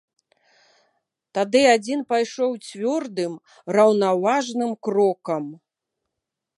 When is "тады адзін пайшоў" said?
1.37-2.51